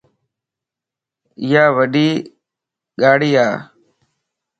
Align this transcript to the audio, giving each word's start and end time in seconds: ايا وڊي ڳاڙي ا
ايا 1.41 1.63
وڊي 1.75 2.07
ڳاڙي 3.01 3.31
ا 3.45 3.47